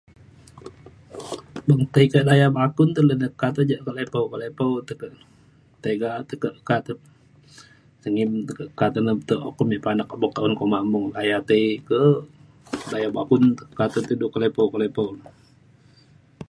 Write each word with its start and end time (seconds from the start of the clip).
tei 1.93 2.07
kedaya 2.13 2.47
Bakun 2.57 2.89
te 2.95 3.01
le 3.07 3.13
ne 3.21 3.27
ta 3.39 3.47
ja 3.69 3.77
ke 3.85 3.91
lepau 3.97 4.25
lepau 4.43 4.71
te 4.87 4.93
pe 4.99 5.07
tiga 5.83 6.09
tekak 6.29 6.55
ta 6.85 6.93
pe 8.01 8.07
tekek 8.47 8.69
okok 9.49 9.61
ame 9.67 9.77
panak 9.85 10.09
buk 10.21 10.31
ko 10.59 10.65
mambung 10.73 11.05
daya 11.15 11.37
tei 11.49 11.65
ke 11.89 11.99
daya 12.91 13.09
Bakun 13.15 13.43
ke 14.35 14.37
lepau 14.43 14.67
lepau 14.81 15.09
na 15.19 15.29